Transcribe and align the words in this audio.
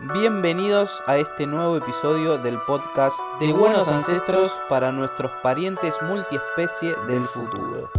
Bienvenidos 0.00 1.02
a 1.06 1.16
este 1.16 1.44
nuevo 1.48 1.76
episodio 1.76 2.38
del 2.38 2.56
podcast 2.68 3.18
de 3.40 3.52
Buenos 3.52 3.88
Ancestros 3.88 4.52
para 4.68 4.92
nuestros 4.92 5.32
parientes 5.42 5.96
multiespecie 6.02 6.94
del 7.08 7.24
futuro. 7.24 7.90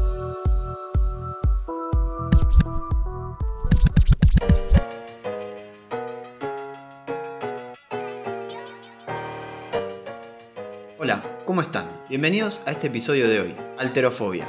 Hola, 10.97 11.21
¿cómo 11.45 11.61
están? 11.61 11.85
Bienvenidos 12.07 12.61
a 12.65 12.71
este 12.71 12.87
episodio 12.87 13.27
de 13.27 13.41
hoy, 13.41 13.57
Alterofobia. 13.77 14.47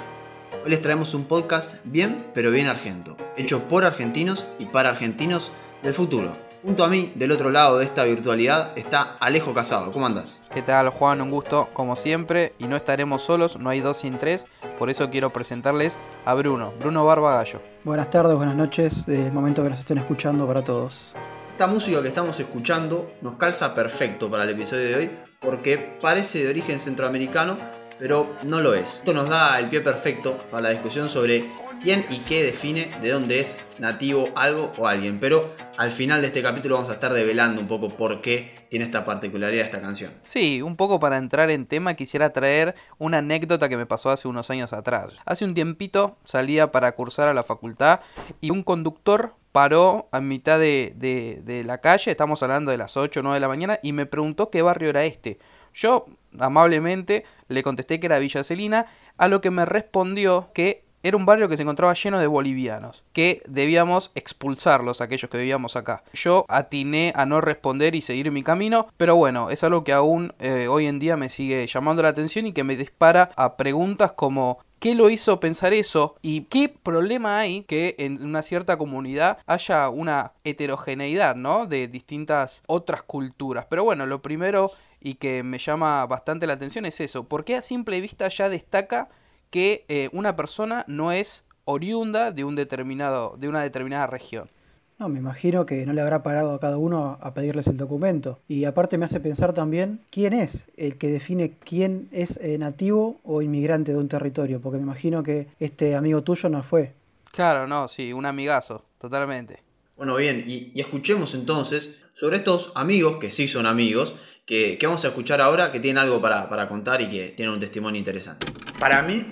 Hoy 0.63 0.71
les 0.71 0.81
traemos 0.81 1.15
un 1.15 1.25
podcast 1.25 1.85
bien, 1.85 2.31
pero 2.33 2.53
bien 2.53 2.69
argento, 2.69 3.17
hecho 3.37 3.67
por 3.67 3.85
argentinos 3.85 4.47
y 4.61 4.67
para 4.67 4.91
argentinos 4.91 5.51
del 5.83 5.95
futuro. 5.95 6.50
Junto 6.63 6.85
a 6.85 6.89
mí, 6.89 7.11
del 7.15 7.33
otro 7.33 7.49
lado 7.49 7.79
de 7.79 7.87
esta 7.87 8.05
virtualidad, 8.05 8.77
está 8.77 9.17
Alejo 9.19 9.55
Casado. 9.55 9.93
¿Cómo 9.93 10.05
andas? 10.05 10.43
¿Qué 10.53 10.61
tal 10.61 10.91
Juan? 10.91 11.23
Un 11.23 11.31
gusto 11.31 11.71
como 11.73 11.97
siempre 11.97 12.53
y 12.59 12.69
no 12.69 12.77
estaremos 12.77 13.23
solos, 13.23 13.59
no 13.59 13.71
hay 13.71 13.81
dos 13.81 13.97
sin 13.97 14.19
tres, 14.19 14.47
por 14.79 14.91
eso 14.91 15.09
quiero 15.09 15.33
presentarles 15.33 15.99
a 16.27 16.35
Bruno, 16.35 16.75
Bruno 16.79 17.07
Barbagallo. 17.07 17.63
Buenas 17.83 18.11
tardes, 18.11 18.37
buenas 18.37 18.57
noches, 18.57 19.09
el 19.09 19.33
momento 19.33 19.63
que 19.63 19.71
nos 19.71 19.79
estén 19.79 19.97
escuchando 19.97 20.47
para 20.47 20.63
todos. 20.63 21.15
Esta 21.51 21.67
música 21.67 22.03
que 22.03 22.09
estamos 22.09 22.39
escuchando 22.39 23.11
nos 23.23 23.37
calza 23.37 23.75
perfecto 23.75 24.31
para 24.31 24.45
el 24.45 24.51
episodio 24.51 24.87
de 24.87 24.97
hoy 24.97 25.11
porque 25.41 25.97
parece 26.03 26.45
de 26.45 26.51
origen 26.51 26.79
centroamericano, 26.79 27.57
pero 28.01 28.35
no 28.43 28.61
lo 28.61 28.75
es. 28.75 28.97
Esto 28.97 29.13
nos 29.13 29.29
da 29.29 29.59
el 29.61 29.69
pie 29.69 29.83
perfecto 29.83 30.37
para 30.51 30.65
la 30.65 30.71
discusión 30.71 31.09
sobre 31.09 31.45
quién 31.83 32.05
y 32.11 32.19
qué 32.21 32.43
define 32.43 32.91
de 33.01 33.11
dónde 33.11 33.41
es 33.41 33.65
nativo 33.79 34.31
algo 34.35 34.73
o 34.79 34.87
alguien. 34.87 35.21
Pero 35.21 35.55
al 35.77 35.93
final 35.93 36.23
de 36.23 36.29
este 36.29 36.43
capítulo 36.43 36.77
vamos 36.77 36.91
a 36.91 36.95
estar 36.95 37.13
develando 37.13 37.61
un 37.61 37.69
poco 37.69 37.91
por 37.91 38.23
qué 38.23 38.67
tiene 38.71 38.87
esta 38.87 39.05
particularidad 39.05 39.67
esta 39.67 39.81
canción. 39.81 40.13
Sí, 40.25 40.63
un 40.63 40.77
poco 40.77 40.99
para 40.99 41.19
entrar 41.19 41.51
en 41.51 41.67
tema 41.67 41.95
quisiera 41.95 42.33
traer 42.33 42.75
una 42.99 43.19
anécdota 43.19 43.69
que 43.69 43.77
me 43.77 43.87
pasó 43.87 44.11
hace 44.11 44.29
unos 44.29 44.49
años 44.49 44.73
atrás. 44.73 45.13
Hace 45.27 45.45
un 45.45 45.55
tiempito 45.55 46.17
salía 46.25 46.73
para 46.73 46.93
cursar 46.93 47.29
a 47.29 47.35
la 47.35 47.43
facultad 47.43 48.01
y 48.41 48.51
un 48.51 48.63
conductor 48.63 49.35
paró 49.53 50.09
a 50.13 50.21
mitad 50.21 50.59
de, 50.59 50.95
de, 50.97 51.65
la 51.65 51.79
calle, 51.79 52.13
estamos 52.13 52.43
hablando 52.43 52.71
de 52.71 52.79
las 52.79 52.97
8 52.97 53.21
o 53.21 53.23
9 53.25 53.35
de 53.35 53.41
la 53.41 53.49
mañana, 53.49 53.81
y 53.83 53.93
me 53.93 54.07
preguntó 54.07 54.49
qué 54.49 54.63
barrio 54.63 54.91
era 54.91 55.05
este. 55.05 55.39
Yo, 55.75 56.07
amablemente, 56.39 57.25
le 57.49 57.63
contesté 57.63 58.01
que 58.01 58.07
era 58.07 58.19
Villa 58.19 58.43
Celina, 58.45 58.87
a 59.17 59.29
lo 59.29 59.41
que 59.41 59.51
me 59.51 59.65
respondió 59.67 60.51
que 60.55 60.85
era 61.03 61.17
un 61.17 61.25
barrio 61.25 61.49
que 61.49 61.57
se 61.57 61.63
encontraba 61.63 61.95
lleno 61.95 62.19
de 62.19 62.27
bolivianos, 62.27 63.05
que 63.13 63.43
debíamos 63.47 64.11
expulsarlos, 64.15 65.01
aquellos 65.01 65.31
que 65.31 65.39
vivíamos 65.39 65.77
acá. 65.77 66.03
Yo 66.13 66.45
atiné 66.49 67.13
a 67.17 67.25
no 67.25 67.41
responder 67.41 67.95
y 67.95 68.03
seguir 68.03 68.31
mi 68.31 68.43
camino, 68.43 68.89
pero 68.97 69.17
bueno, 69.17 69.49
es 69.49 69.65
algo 69.65 69.83
que 69.83 69.93
aún 69.93 70.35
eh, 70.39 70.69
hoy 70.69 70.87
en 70.87 70.99
día 70.99 71.17
me 71.17 71.31
sigue 71.31 71.67
llamando 71.67 72.03
la 72.03 72.11
atención 72.11 72.47
y 72.47 72.53
que 72.53 72.65
me 72.65 72.77
dispara 72.77 73.31
a 73.37 73.57
preguntas 73.57 74.13
como 74.13 74.59
¿Qué 74.81 74.95
lo 74.95 75.11
hizo 75.11 75.41
pensar 75.41 75.75
eso? 75.75 76.17
¿Y 76.23 76.45
qué 76.45 76.71
problema 76.71 77.39
hay 77.39 77.65
que 77.65 77.97
en 77.99 78.25
una 78.25 78.41
cierta 78.41 78.79
comunidad 78.79 79.37
haya 79.45 79.91
una 79.91 80.33
heterogeneidad, 80.43 81.37
¿no? 81.37 81.67
De 81.67 81.87
distintas 81.87 82.63
otras 82.67 83.03
culturas. 83.03 83.67
Pero 83.69 83.85
bueno, 83.85 84.07
lo 84.07 84.23
primero 84.23 84.73
y 84.99 85.17
que 85.17 85.43
me 85.43 85.59
llama 85.59 86.07
bastante 86.07 86.47
la 86.47 86.55
atención 86.55 86.87
es 86.87 86.99
eso. 87.01 87.25
¿Por 87.25 87.45
qué 87.45 87.57
a 87.57 87.63
simple 87.63 88.01
vista 88.01 88.29
ya 88.29 88.49
destaca 88.49 89.11
que 89.51 89.85
eh, 89.89 90.09
una 90.15 90.35
persona 90.35 90.87
no 90.89 91.13
es 91.13 91.45
oriunda 91.67 92.33
de 92.33 92.45
un 92.45 92.57
determinado, 92.57 93.35
de 93.37 93.51
una 93.51 93.61
determinada 93.61 94.07
región? 94.07 94.51
No, 95.01 95.09
me 95.09 95.19
imagino 95.19 95.65
que 95.65 95.87
no 95.87 95.95
le 95.95 96.03
habrá 96.03 96.23
parado 96.23 96.53
a 96.53 96.61
cada 96.61 96.77
uno 96.77 97.17
a 97.23 97.33
pedirles 97.33 97.67
el 97.69 97.79
documento. 97.79 98.39
Y 98.49 98.67
aparte 98.67 98.99
me 98.99 99.07
hace 99.07 99.19
pensar 99.19 99.55
también 99.55 100.01
quién 100.11 100.35
es 100.35 100.67
el 100.77 100.99
que 100.99 101.09
define 101.09 101.55
quién 101.65 102.11
es 102.13 102.37
eh, 102.43 102.59
nativo 102.59 103.19
o 103.25 103.41
inmigrante 103.41 103.93
de 103.93 103.99
un 103.99 104.09
territorio, 104.09 104.61
porque 104.61 104.77
me 104.77 104.83
imagino 104.83 105.23
que 105.23 105.47
este 105.59 105.97
amigo 105.97 106.23
tuyo 106.23 106.51
no 106.51 106.63
fue. 106.63 106.93
Claro, 107.33 107.67
no, 107.67 107.89
sí, 107.89 108.13
un 108.13 108.27
amigazo, 108.27 108.85
totalmente. 108.99 109.63
Bueno, 109.97 110.17
bien, 110.17 110.45
y, 110.47 110.79
escuchemos 110.79 111.35
entonces 111.35 112.05
sobre 112.13 112.37
estos 112.37 112.71
amigos, 112.75 113.17
que 113.17 113.31
sí 113.31 113.49
son 113.49 113.65
amigos, 113.65 114.15
que, 114.45 114.79
vamos 114.83 115.03
a 115.07 115.09
escuchar 115.09 115.41
ahora, 115.41 115.73
que 115.73 115.81
tienen 115.81 116.03
algo 116.03 116.21
para, 116.21 116.51
para 116.51 116.69
contar 116.69 117.01
y 117.01 117.09
que 117.09 117.29
tienen 117.31 117.55
un 117.55 117.61
testimonio 117.61 117.99
interesante. 117.99 118.49
Para 118.79 119.01
mí, 119.01 119.25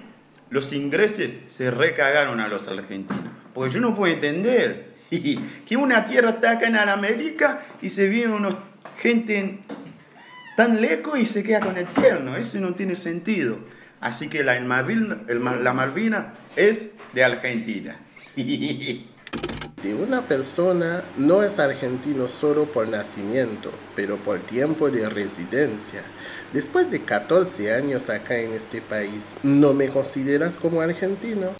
los 0.49 0.73
ingleses 0.73 1.31
se 1.47 1.71
recagaron 1.71 2.41
a 2.41 2.49
los 2.49 2.69
argentinos, 2.69 3.23
porque 3.53 3.75
yo 3.75 3.81
no 3.81 3.95
puedo 3.95 4.15
entender 4.15 4.97
que 5.67 5.77
una 5.77 6.07
tierra 6.07 6.31
está 6.31 6.53
acá 6.53 6.69
en 6.69 6.77
América 6.77 7.61
y 7.81 7.91
se 7.91 8.09
viene 8.09 8.35
unos 8.35 8.57
gente 8.99 9.61
tan 10.57 10.81
lejos 10.81 11.19
y 11.19 11.27
se 11.27 11.43
queda 11.43 11.61
con 11.61 11.77
el 11.77 11.87
tierno. 11.87 12.37
Eso 12.37 12.59
no 12.61 12.75
tiene 12.75 12.97
sentido. 12.97 13.59
Así 14.01 14.29
que 14.29 14.45
la, 14.45 14.61
Malvina, 14.61 15.19
la 15.27 15.73
Malvina 15.73 16.35
es 16.57 16.95
de 17.13 17.25
Argentina. 17.25 17.99
una 19.93 20.23
persona 20.23 21.03
no 21.17 21.43
es 21.43 21.59
argentino 21.59 22.29
solo 22.29 22.65
por 22.65 22.89
nacimiento, 22.89 23.71
pero 23.95 24.17
por 24.17 24.39
tiempo 24.41 24.91
de 24.91 25.09
residencia. 25.09 26.03
Después 26.53 26.91
de 26.91 27.03
14 27.03 27.75
años 27.75 28.09
acá 28.09 28.39
en 28.39 28.53
este 28.53 28.81
país, 28.81 29.35
¿no 29.43 29.75
me 29.75 29.89
consideras 29.89 30.57
como 30.57 30.81
argentino? 30.81 31.51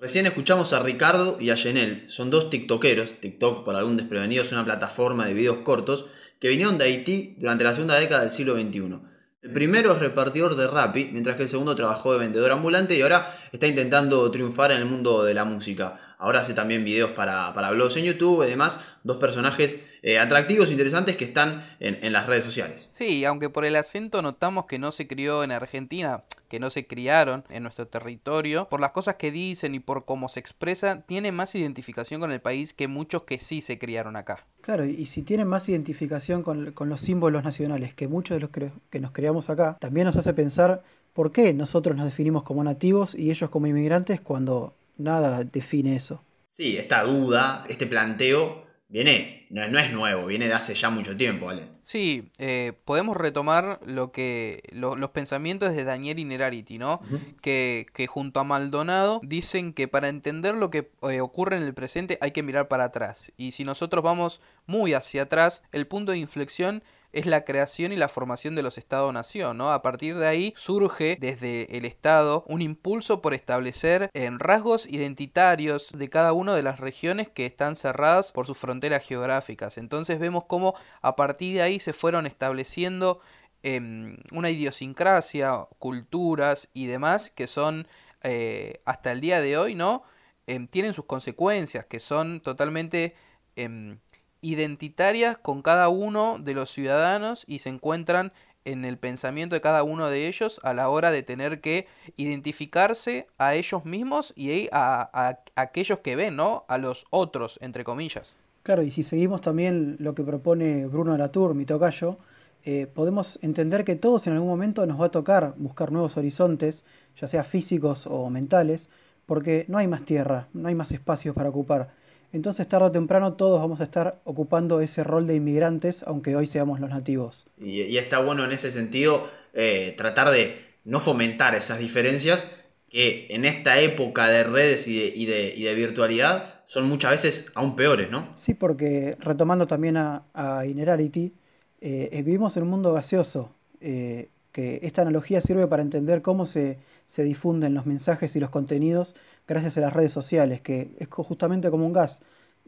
Recién 0.00 0.26
escuchamos 0.26 0.72
a 0.72 0.80
Ricardo 0.80 1.38
y 1.40 1.50
a 1.50 1.56
Yenel, 1.56 2.04
son 2.08 2.30
dos 2.30 2.50
tiktokeros, 2.50 3.16
TikTok 3.16 3.64
por 3.64 3.74
algún 3.74 3.96
desprevenido 3.96 4.44
es 4.44 4.52
una 4.52 4.64
plataforma 4.64 5.26
de 5.26 5.34
videos 5.34 5.58
cortos, 5.58 6.04
que 6.38 6.48
vinieron 6.48 6.78
de 6.78 6.84
Haití 6.84 7.34
durante 7.38 7.64
la 7.64 7.72
segunda 7.72 7.98
década 7.98 8.20
del 8.20 8.30
siglo 8.30 8.54
XXI. 8.54 9.00
El 9.42 9.52
primero 9.52 9.92
es 9.92 9.98
repartidor 9.98 10.54
de 10.54 10.68
Rappi, 10.68 11.10
mientras 11.12 11.34
que 11.34 11.42
el 11.42 11.48
segundo 11.48 11.74
trabajó 11.74 12.12
de 12.12 12.20
vendedor 12.20 12.52
ambulante 12.52 12.96
y 12.96 13.02
ahora 13.02 13.34
está 13.50 13.66
intentando 13.66 14.30
triunfar 14.30 14.70
en 14.70 14.78
el 14.78 14.84
mundo 14.84 15.24
de 15.24 15.34
la 15.34 15.44
música. 15.44 15.98
Ahora 16.18 16.40
hace 16.40 16.54
también 16.54 16.84
videos 16.84 17.10
para, 17.10 17.52
para 17.52 17.70
blogs 17.70 17.96
en 17.96 18.04
YouTube 18.04 18.44
y 18.44 18.50
demás. 18.50 18.78
Dos 19.02 19.16
personajes 19.16 19.84
eh, 20.02 20.20
atractivos, 20.20 20.70
interesantes 20.70 21.16
que 21.16 21.24
están 21.24 21.76
en, 21.80 21.98
en, 22.02 22.12
las 22.12 22.26
redes 22.26 22.44
sociales. 22.44 22.88
Sí, 22.92 23.24
aunque 23.24 23.50
por 23.50 23.64
el 23.64 23.74
acento 23.74 24.22
notamos 24.22 24.66
que 24.66 24.78
no 24.78 24.92
se 24.92 25.08
crió 25.08 25.42
en 25.42 25.50
Argentina, 25.50 26.22
que 26.48 26.60
no 26.60 26.70
se 26.70 26.86
criaron 26.86 27.44
en 27.50 27.62
nuestro 27.62 27.86
territorio, 27.86 28.68
por 28.68 28.80
las 28.80 28.92
cosas 28.92 29.16
que 29.16 29.30
dicen 29.30 29.74
y 29.74 29.80
por 29.80 30.04
cómo 30.04 30.28
se 30.28 30.40
expresa, 30.40 31.02
tiene 31.02 31.32
más 31.32 31.54
identificación 31.54 32.20
con 32.20 32.32
el 32.32 32.40
país 32.40 32.72
que 32.74 32.88
muchos 32.88 33.22
que 33.22 33.38
sí 33.38 33.60
se 33.60 33.78
criaron 33.78 34.16
acá. 34.16 34.46
Claro, 34.60 34.84
y 34.84 35.06
si 35.06 35.22
tienen 35.22 35.46
más 35.46 35.68
identificación 35.68 36.42
con, 36.42 36.72
con 36.72 36.88
los 36.88 37.00
símbolos 37.00 37.44
nacionales 37.44 37.94
que 37.94 38.08
muchos 38.08 38.36
de 38.36 38.40
los 38.40 38.50
que, 38.50 38.70
que 38.90 39.00
nos 39.00 39.12
criamos 39.12 39.48
acá, 39.50 39.76
también 39.80 40.06
nos 40.06 40.16
hace 40.16 40.34
pensar 40.34 40.82
por 41.12 41.32
qué 41.32 41.52
nosotros 41.54 41.96
nos 41.96 42.04
definimos 42.04 42.42
como 42.42 42.62
nativos 42.62 43.14
y 43.14 43.30
ellos 43.30 43.50
como 43.50 43.66
inmigrantes 43.66 44.20
cuando 44.20 44.74
nada 44.96 45.44
define 45.44 45.96
eso. 45.96 46.22
Sí, 46.48 46.76
esta 46.76 47.02
duda, 47.02 47.64
este 47.68 47.86
planteo, 47.86 48.67
viene, 48.88 49.46
no, 49.50 49.78
es 49.78 49.92
nuevo, 49.92 50.26
viene 50.26 50.48
de 50.48 50.54
hace 50.54 50.74
ya 50.74 50.90
mucho 50.90 51.16
tiempo, 51.16 51.46
¿vale? 51.46 51.68
Sí, 51.82 52.30
eh, 52.38 52.72
podemos 52.84 53.16
retomar 53.16 53.80
lo 53.84 54.12
que 54.12 54.62
los 54.72 55.10
pensamientos 55.10 55.74
de 55.74 55.84
Daniel 55.84 56.18
Inerarity, 56.18 56.78
¿no? 56.78 57.00
que, 57.42 57.86
que, 57.92 58.06
junto 58.06 58.40
a 58.40 58.44
Maldonado 58.44 59.20
dicen 59.22 59.72
que 59.72 59.88
para 59.88 60.08
entender 60.08 60.54
lo 60.54 60.70
que 60.70 60.90
eh, 61.02 61.20
ocurre 61.20 61.56
en 61.56 61.62
el 61.62 61.74
presente 61.74 62.18
hay 62.20 62.32
que 62.32 62.42
mirar 62.42 62.68
para 62.68 62.84
atrás. 62.84 63.32
Y 63.36 63.52
si 63.52 63.64
nosotros 63.64 64.02
vamos 64.02 64.40
muy 64.66 64.94
hacia 64.94 65.22
atrás, 65.22 65.62
el 65.72 65.86
punto 65.86 66.12
de 66.12 66.18
inflexión 66.18 66.82
es 67.12 67.26
la 67.26 67.44
creación 67.44 67.92
y 67.92 67.96
la 67.96 68.08
formación 68.08 68.54
de 68.54 68.62
los 68.62 68.78
Estados-nación, 68.78 69.56
¿no? 69.56 69.72
A 69.72 69.82
partir 69.82 70.16
de 70.18 70.26
ahí 70.26 70.54
surge 70.56 71.16
desde 71.20 71.76
el 71.76 71.84
Estado 71.84 72.44
un 72.46 72.62
impulso 72.62 73.22
por 73.22 73.34
establecer 73.34 74.10
en 74.14 74.38
rasgos 74.38 74.86
identitarios 74.86 75.90
de 75.92 76.10
cada 76.10 76.32
una 76.32 76.54
de 76.54 76.62
las 76.62 76.80
regiones 76.80 77.28
que 77.28 77.46
están 77.46 77.76
cerradas 77.76 78.32
por 78.32 78.46
sus 78.46 78.58
fronteras 78.58 79.02
geográficas. 79.04 79.78
Entonces 79.78 80.18
vemos 80.18 80.44
cómo 80.44 80.74
a 81.00 81.16
partir 81.16 81.54
de 81.54 81.62
ahí 81.62 81.80
se 81.80 81.92
fueron 81.92 82.26
estableciendo 82.26 83.20
em, 83.62 84.18
una 84.32 84.50
idiosincrasia, 84.50 85.66
culturas 85.78 86.68
y 86.74 86.86
demás 86.86 87.30
que 87.30 87.46
son 87.46 87.86
eh, 88.22 88.80
hasta 88.84 89.12
el 89.12 89.20
día 89.20 89.40
de 89.40 89.56
hoy, 89.56 89.74
¿no? 89.74 90.02
Em, 90.46 90.66
tienen 90.66 90.94
sus 90.94 91.04
consecuencias, 91.04 91.86
que 91.86 92.00
son 92.00 92.40
totalmente 92.40 93.14
em, 93.56 93.98
identitarias 94.40 95.38
con 95.38 95.62
cada 95.62 95.88
uno 95.88 96.38
de 96.38 96.54
los 96.54 96.70
ciudadanos 96.70 97.44
y 97.46 97.60
se 97.60 97.68
encuentran 97.68 98.32
en 98.64 98.84
el 98.84 98.98
pensamiento 98.98 99.54
de 99.54 99.60
cada 99.60 99.82
uno 99.82 100.08
de 100.08 100.28
ellos 100.28 100.60
a 100.62 100.74
la 100.74 100.88
hora 100.88 101.10
de 101.10 101.22
tener 101.22 101.60
que 101.60 101.86
identificarse 102.16 103.26
a 103.38 103.54
ellos 103.54 103.84
mismos 103.84 104.32
y 104.36 104.68
a, 104.72 105.38
aquellos 105.56 106.00
que 106.00 106.16
ven, 106.16 106.36
¿no? 106.36 106.64
A 106.68 106.76
los 106.78 107.06
otros, 107.10 107.58
entre 107.62 107.84
comillas. 107.84 108.34
Claro, 108.62 108.82
y 108.82 108.90
si 108.90 109.02
seguimos 109.02 109.40
también 109.40 109.96
lo 109.98 110.14
que 110.14 110.22
propone 110.22 110.86
Bruno 110.86 111.16
Latour, 111.16 111.54
mi 111.54 111.64
tocayo, 111.64 112.18
eh, 112.64 112.86
podemos 112.92 113.38
entender 113.40 113.84
que 113.84 113.96
todos 113.96 114.26
en 114.26 114.34
algún 114.34 114.48
momento 114.48 114.84
nos 114.84 115.00
va 115.00 115.06
a 115.06 115.10
tocar 115.10 115.54
buscar 115.56 115.90
nuevos 115.90 116.18
horizontes, 116.18 116.84
ya 117.18 117.26
sea 117.26 117.44
físicos 117.44 118.06
o 118.06 118.28
mentales, 118.28 118.90
porque 119.24 119.64
no 119.68 119.78
hay 119.78 119.88
más 119.88 120.04
tierra, 120.04 120.48
no 120.52 120.68
hay 120.68 120.74
más 120.74 120.92
espacios 120.92 121.34
para 121.34 121.48
ocupar. 121.48 121.94
Entonces 122.32 122.68
tarde 122.68 122.86
o 122.86 122.92
temprano 122.92 123.34
todos 123.34 123.60
vamos 123.60 123.80
a 123.80 123.84
estar 123.84 124.20
ocupando 124.24 124.80
ese 124.80 125.02
rol 125.04 125.26
de 125.26 125.34
inmigrantes, 125.36 126.02
aunque 126.04 126.36
hoy 126.36 126.46
seamos 126.46 126.80
los 126.80 126.90
nativos. 126.90 127.46
Y, 127.58 127.96
está 127.96 128.18
bueno 128.20 128.44
en 128.44 128.52
ese 128.52 128.70
sentido 128.70 129.28
eh, 129.54 129.94
tratar 129.96 130.30
de 130.30 130.64
no 130.84 131.00
fomentar 131.00 131.54
esas 131.54 131.78
diferencias 131.78 132.46
que 132.90 133.26
en 133.30 133.44
esta 133.44 133.78
época 133.80 134.28
de 134.28 134.44
redes 134.44 134.88
y 134.88 135.26
de, 135.26 135.74
virtualidad 135.74 136.62
son 136.66 136.88
muchas 136.88 137.12
veces 137.12 137.52
aún 137.54 137.76
peores, 137.76 138.10
¿no? 138.10 138.28
Sí, 138.36 138.54
porque 138.54 139.16
retomando 139.20 139.66
también 139.66 139.96
a, 139.96 140.24
a 140.34 140.66
Inerarity, 140.66 141.32
eh, 141.80 142.22
vivimos 142.24 142.56
en 142.56 142.64
un 142.64 142.70
mundo 142.70 142.92
gaseoso, 142.92 143.50
eh, 143.80 144.28
que 144.52 144.80
esta 144.82 145.02
analogía 145.02 145.40
sirve 145.40 145.66
para 145.66 145.82
entender 145.82 146.22
cómo 146.22 146.46
se, 146.46 146.78
se, 147.06 147.22
difunden 147.22 147.74
los 147.74 147.86
mensajes 147.86 148.34
y 148.36 148.40
los 148.40 148.50
contenidos 148.50 149.14
gracias 149.46 149.76
a 149.76 149.80
las 149.80 149.92
redes 149.92 150.12
sociales, 150.12 150.60
que 150.60 150.90
es 150.98 151.08
justamente 151.08 151.70
como 151.70 151.86
un 151.86 151.92
gas, 151.92 152.20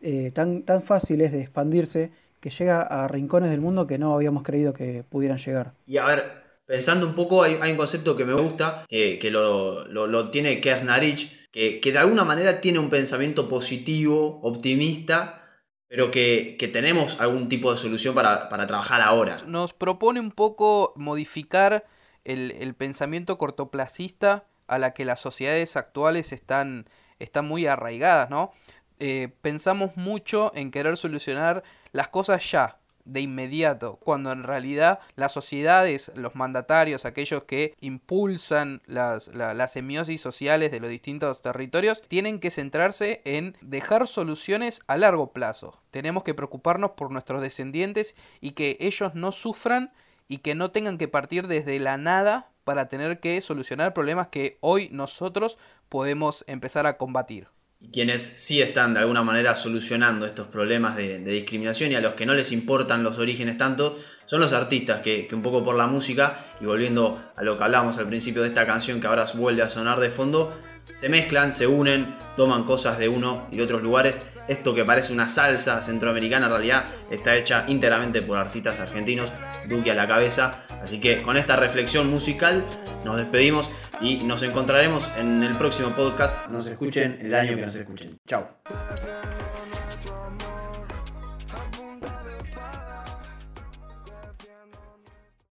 eh, 0.02 0.30
tan, 0.32 0.62
tan 0.62 0.82
fácil 0.82 1.20
es 1.20 1.32
de 1.32 1.42
expandirse 1.42 2.10
que 2.40 2.50
llega 2.50 2.82
a 2.82 3.06
rincones 3.06 3.50
del 3.50 3.60
mundo 3.60 3.86
que 3.86 3.98
no 3.98 4.14
habíamos 4.14 4.42
creído 4.42 4.72
que 4.72 5.04
pudieran 5.08 5.38
llegar. 5.38 5.72
Y 5.86 5.98
a 5.98 6.06
ver, 6.06 6.24
pensando 6.64 7.06
un 7.06 7.14
poco, 7.14 7.42
hay, 7.42 7.56
un 7.70 7.76
concepto 7.76 8.16
que 8.16 8.24
me 8.24 8.32
gusta, 8.32 8.86
que, 8.88 9.18
lo, 9.30 9.86
lo, 9.86 10.30
tiene 10.30 10.60
Keith 10.60 10.84
que, 11.52 11.80
que 11.80 11.92
de 11.92 11.98
alguna 11.98 12.24
manera 12.24 12.60
tiene 12.60 12.78
un 12.78 12.88
pensamiento 12.88 13.48
positivo, 13.48 14.40
optimista, 14.42 15.39
pero 15.90 16.12
que, 16.12 16.70
tenemos 16.72 17.20
algún 17.20 17.48
tipo 17.48 17.72
de 17.72 17.76
solución 17.76 18.14
para, 18.14 18.48
trabajar 18.48 19.00
ahora. 19.00 19.38
Nos 19.48 19.72
propone 19.72 20.20
un 20.20 20.30
poco 20.30 20.92
modificar 20.94 21.84
el, 22.24 22.74
pensamiento 22.76 23.36
cortoplacista 23.38 24.44
a 24.68 24.78
la 24.78 24.94
que 24.94 25.04
las 25.04 25.18
sociedades 25.18 25.76
actuales 25.76 26.30
están, 26.32 26.88
están 27.18 27.48
muy 27.48 27.66
arraigadas, 27.66 28.30
¿no? 28.30 28.52
Eh, 29.00 29.30
pensamos 29.42 29.96
mucho 29.96 30.52
en 30.54 30.70
querer 30.70 30.96
solucionar 30.96 31.64
las 31.90 32.06
cosas 32.06 32.48
ya, 32.48 32.78
de 33.12 33.20
inmediato, 33.20 33.96
cuando 33.96 34.32
en 34.32 34.44
realidad 34.44 35.00
las 35.16 35.32
sociedades, 35.32 36.12
los 36.14 36.34
mandatarios, 36.34 37.04
aquellos 37.04 37.44
que 37.44 37.74
impulsan 37.80 38.82
las, 38.86 39.28
las 39.28 39.72
semiosis 39.72 40.20
sociales 40.20 40.70
de 40.70 40.80
los 40.80 40.90
distintos 40.90 41.42
territorios, 41.42 42.02
tienen 42.08 42.40
que 42.40 42.50
centrarse 42.50 43.22
en 43.24 43.56
dejar 43.60 44.06
soluciones 44.06 44.80
a 44.86 44.96
largo 44.96 45.32
plazo. 45.32 45.80
Tenemos 45.90 46.22
que 46.22 46.34
preocuparnos 46.34 46.92
por 46.92 47.10
nuestros 47.10 47.42
descendientes 47.42 48.14
y 48.40 48.52
que 48.52 48.76
ellos 48.80 49.14
no 49.14 49.32
sufran 49.32 49.92
y 50.28 50.38
que 50.38 50.54
no 50.54 50.70
tengan 50.70 50.98
que 50.98 51.08
partir 51.08 51.48
desde 51.48 51.78
la 51.80 51.96
nada 51.96 52.50
para 52.64 52.88
tener 52.88 53.18
que 53.20 53.40
solucionar 53.40 53.94
problemas 53.94 54.28
que 54.28 54.58
hoy 54.60 54.88
nosotros 54.92 55.58
podemos 55.88 56.44
empezar 56.46 56.86
a 56.86 56.96
combatir 56.96 57.48
quienes 57.92 58.22
sí 58.22 58.62
están 58.62 58.94
de 58.94 59.00
alguna 59.00 59.22
manera 59.22 59.56
solucionando 59.56 60.26
estos 60.26 60.46
problemas 60.48 60.96
de, 60.96 61.18
discriminación 61.18 61.92
y 61.92 61.94
a 61.94 62.00
los 62.00 62.14
que 62.14 62.26
no 62.26 62.34
les 62.34 62.52
importan 62.52 63.02
los 63.02 63.18
orígenes 63.18 63.58
tanto, 63.58 63.98
son 64.26 64.40
los 64.40 64.52
artistas 64.52 65.00
que, 65.00 65.28
un 65.32 65.42
poco 65.42 65.64
por 65.64 65.74
la 65.74 65.88
música, 65.88 66.44
y 66.60 66.64
volviendo 66.64 67.20
a 67.36 67.42
lo 67.42 67.58
que 67.58 67.64
hablábamos 67.64 67.98
al 67.98 68.06
principio 68.06 68.42
de 68.42 68.48
esta 68.48 68.64
canción 68.64 69.00
que 69.00 69.08
ahora 69.08 69.26
vuelve 69.34 69.62
a 69.62 69.68
sonar 69.68 69.98
de 69.98 70.10
fondo, 70.10 70.56
se 70.94 71.08
mezclan, 71.08 71.52
se 71.52 71.66
unen, 71.66 72.06
toman 72.36 72.64
cosas 72.64 72.98
de 72.98 73.08
uno 73.08 73.48
y 73.50 73.56
de 73.56 73.64
otros 73.64 73.82
lugares. 73.82 74.18
Esto 74.46 74.74
que 74.74 74.84
parece 74.84 75.12
una 75.12 75.28
salsa 75.28 75.82
centroamericana 75.82 76.46
en 76.46 76.52
realidad 76.52 76.84
está 77.10 77.34
hecha 77.34 77.64
íntegramente 77.66 78.22
por 78.22 78.38
artistas 78.38 78.78
argentinos, 78.78 79.30
Duque 79.68 79.90
a 79.90 79.94
la 79.94 80.06
cabeza. 80.06 80.64
Así 80.82 80.98
que 81.00 81.22
con 81.22 81.36
esta 81.36 81.56
reflexión 81.56 82.10
musical 82.10 82.64
nos 83.04 83.16
despedimos 83.16 83.68
y 84.00 84.16
nos 84.24 84.42
encontraremos 84.42 85.08
en 85.18 85.42
el 85.42 85.54
próximo 85.56 85.90
podcast. 85.90 86.48
Nos 86.48 86.66
escuchen 86.66 87.18
el 87.20 87.34
año 87.34 87.56
que 87.56 87.62
nos 87.62 87.74
escuchen. 87.74 88.18
Chao. 88.26 88.48